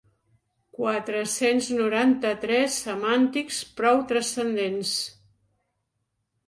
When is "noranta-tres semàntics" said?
1.79-3.61